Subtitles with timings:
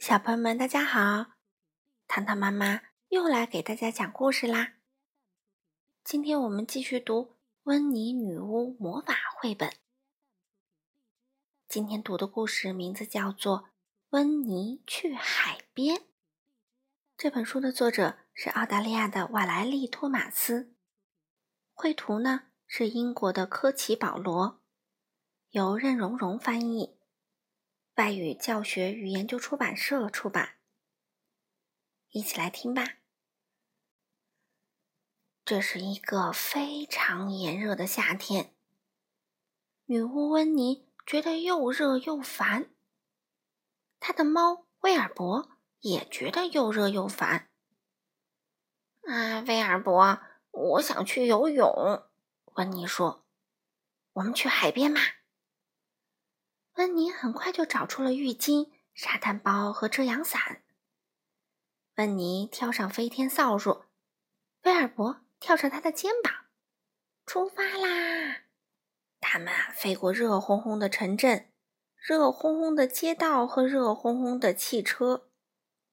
[0.00, 1.32] 小朋友们，大家好！
[2.08, 4.76] 糖糖妈妈又来给大家讲故事啦。
[6.02, 7.22] 今天我们继续读
[7.64, 9.68] 《温妮女巫魔法绘本》。
[11.68, 13.58] 今天读的故事名字叫做
[14.08, 15.96] 《温妮去海边》。
[17.18, 20.74] 这本书的作者是澳大利亚的瓦莱丽·托马斯，
[21.74, 24.62] 绘图呢是英国的科奇·保罗，
[25.50, 26.98] 由任蓉蓉翻译。
[28.00, 30.54] 外语教学与研究出版社出版。
[32.08, 32.94] 一起来听吧。
[35.44, 38.54] 这是一个非常炎热的夏天，
[39.84, 42.70] 女巫温妮觉得又热又烦。
[43.98, 47.50] 她的猫威尔伯也觉得又热又烦。
[49.02, 52.08] 啊，威尔伯，我想去游泳。
[52.54, 53.26] 温妮说
[54.14, 55.00] ：“我们去海边吧。”
[56.90, 60.60] 温妮很快就找出了浴巾、沙滩包和遮阳伞。
[61.94, 63.84] 温妮跳上飞天扫帚，
[64.64, 66.46] 威尔伯跳上他的肩膀，
[67.24, 68.42] 出发啦！
[69.20, 71.52] 他们啊飞过热烘烘的城镇、
[71.94, 75.28] 热烘烘的街道和热烘烘的汽车，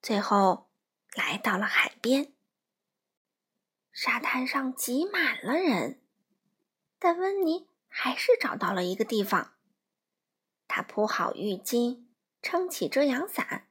[0.00, 0.70] 最后
[1.12, 2.32] 来到了海边。
[3.92, 6.00] 沙滩上挤满了人，
[6.98, 9.52] 但温妮还是找到了一个地方。
[10.68, 12.04] 他铺好浴巾，
[12.42, 13.66] 撑起遮阳伞，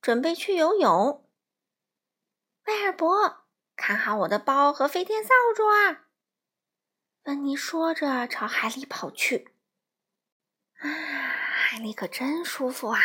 [0.00, 1.24] 准备去游泳。
[2.64, 3.44] 威尔伯，
[3.76, 6.06] 看好我的包和飞天扫帚啊！
[7.24, 9.52] 温妮说着，朝海里跑去。
[10.78, 13.00] 啊，海里可真舒服啊！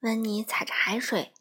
[0.00, 1.34] 温妮踩着海水，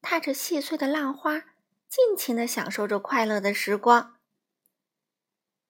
[0.00, 1.44] 踏着细碎的浪花，
[1.88, 4.18] 尽情的享受着快乐的时光。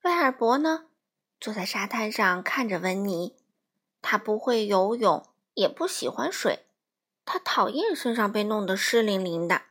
[0.03, 0.89] 威尔伯呢，
[1.41, 3.38] 坐在沙滩上看着温妮。
[4.01, 6.67] 他不会游泳，也不喜欢水，
[7.25, 9.63] 他讨厌身上被弄得湿淋淋的。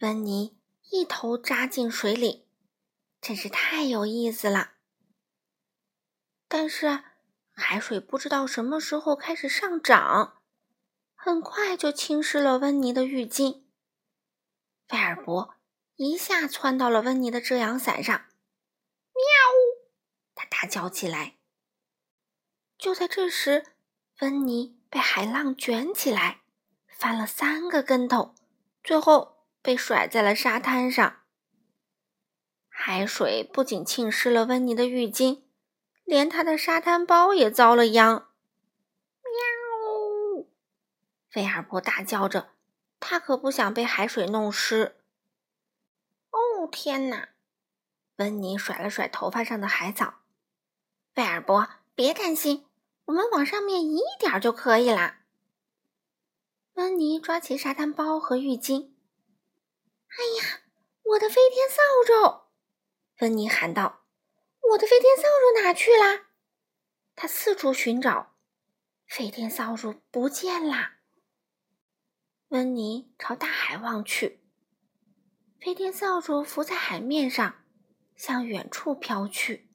[0.00, 0.58] 温妮
[0.90, 2.46] 一头扎进水里，
[3.20, 4.72] 真是太有意思了。
[6.48, 7.04] 但是
[7.50, 10.42] 海水不知道什么时候开始上涨，
[11.14, 13.64] 很快就侵蚀了温妮的浴巾。
[14.90, 15.54] 威尔伯
[15.96, 19.22] 一下窜到了温妮的遮阳伞上，喵！
[20.34, 21.39] 他大叫起来。
[22.80, 23.66] 就在这时，
[24.20, 26.40] 温妮被海浪卷起来，
[26.88, 28.34] 翻了三个跟头，
[28.82, 31.18] 最后被甩在了沙滩上。
[32.70, 35.42] 海水不仅浸湿了温妮的浴巾，
[36.04, 38.30] 连她的沙滩包也遭了殃。
[39.22, 40.46] 喵！
[41.28, 42.54] 菲尔伯大叫着，
[42.98, 44.96] 他可不想被海水弄湿。
[46.30, 47.28] 哦，天哪！
[48.16, 50.20] 温妮甩了甩头发上的海藻。
[51.12, 52.66] 菲尔伯，别担心。
[53.10, 55.22] 我们往上面移一点就可以啦。
[56.74, 58.92] 温妮抓起沙滩包和浴巾。
[60.06, 60.60] 哎呀，
[61.02, 62.44] 我的飞天扫帚！
[63.20, 64.04] 温妮喊道
[64.70, 66.28] ：“我的飞天扫帚哪去啦？”
[67.16, 68.36] 他四处寻找，
[69.08, 70.98] 飞天扫帚不见啦。
[72.50, 74.44] 温妮朝大海望去，
[75.60, 77.64] 飞天扫帚浮在海面上，
[78.14, 79.69] 向远处飘去。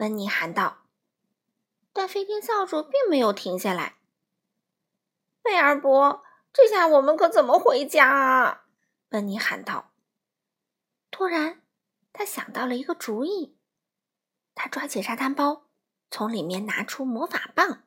[0.00, 0.86] 温妮喊道，
[1.92, 3.98] 但飞天扫帚并没有停下来。
[5.42, 6.24] 贝尔伯，
[6.54, 8.64] 这下我们可怎么回家啊？
[9.10, 9.92] 温妮喊道。
[11.10, 11.60] 突然，
[12.14, 13.58] 他想到了一个主意。
[14.54, 15.68] 他抓起沙滩包，
[16.10, 17.84] 从里面拿出魔法棒，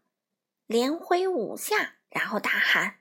[0.67, 2.99] 连挥五下，然后大喊：“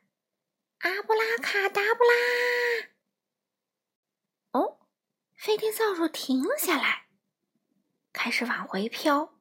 [0.80, 2.88] 阿布拉卡达布拉！”
[4.58, 4.78] 哦，
[5.36, 7.01] 飞天扫帚停了下来。
[8.12, 9.34] 开始往回飘，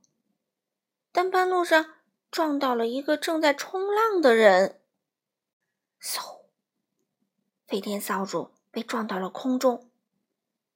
[1.12, 1.96] 但半路上
[2.30, 4.82] 撞到了一个正在冲浪的人。
[6.02, 6.46] 嗖！
[7.68, 9.92] 飞天扫帚被撞到了空中，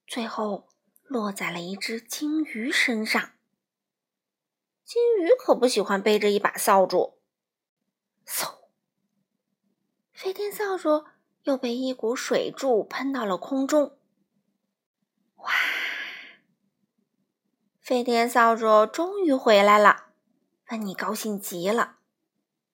[0.06, 0.68] 最后
[1.02, 3.32] 落在了一只金鱼身上。
[4.84, 7.18] 金鱼可不喜欢背着一把扫帚。
[8.26, 8.68] 嗖！
[10.12, 11.04] 飞天扫帚
[11.42, 13.98] 又被一股水柱喷到了空中。
[15.36, 15.52] 哇！
[17.86, 20.06] 飞天扫帚终于回来了，
[20.70, 21.98] 温妮高兴极了。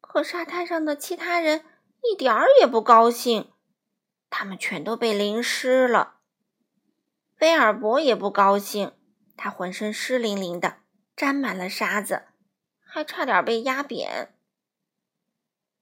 [0.01, 1.67] 可沙滩上的其他人
[2.01, 3.53] 一点儿也不高兴，
[4.31, 6.21] 他们全都被淋湿了。
[7.43, 8.95] 威尔伯也不高兴，
[9.37, 10.79] 他浑身湿淋淋的，
[11.15, 12.29] 沾满了沙子，
[12.81, 14.35] 还差点被压扁。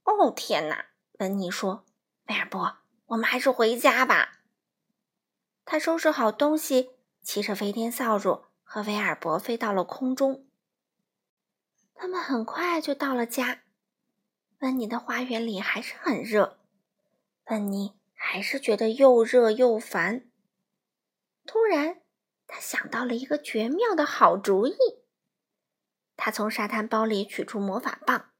[0.02, 0.86] 哦，天哪！
[1.20, 1.84] 温妮说
[2.26, 4.40] ：“威尔伯，我们还是回家吧。”
[5.64, 8.49] 他收拾好东西，骑着飞天扫帚。
[8.72, 10.46] 和威尔伯飞到了空中，
[11.92, 13.62] 他们很快就到了家。
[14.60, 16.60] 温妮的花园里还是很热，
[17.46, 20.30] 温妮还是觉得又热又烦。
[21.44, 22.00] 突然，
[22.46, 24.76] 他想到了一个绝妙的好主意。
[26.16, 28.30] 他从沙滩包里取出魔法棒，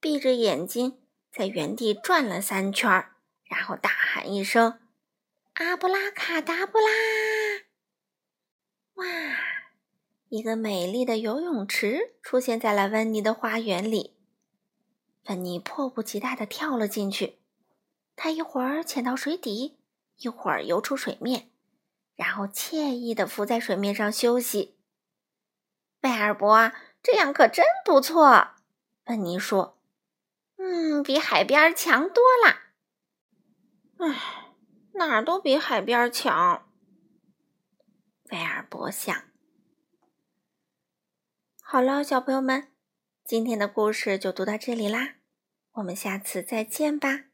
[0.00, 2.88] 闭着眼睛在原地转了三圈，
[3.44, 4.80] 然后大喊一声
[5.60, 6.86] ：“阿布拉卡达布拉！”
[8.96, 9.49] 哇！
[10.30, 14.16] 一个美丽的游泳池出现在了温妮的花园里。
[15.24, 17.40] 芬妮迫不及待地跳了进去，
[18.14, 19.80] 她一会儿潜到水底，
[20.18, 21.50] 一会儿游出水面，
[22.14, 24.76] 然后惬意地浮在水面上休息。
[26.00, 26.70] 贝尔博，
[27.02, 28.50] 这样可真不错，
[29.04, 29.80] 芬妮说
[30.58, 32.56] ：“嗯，比海边强多了。”
[33.98, 34.54] 唉，
[34.92, 36.70] 哪儿都比海边强。
[38.28, 39.24] 贝尔伯想。
[41.72, 42.66] 好了，小朋友们。
[43.24, 45.18] 今天的故事就读到这里啦，
[45.74, 47.29] 我们下次再见吧。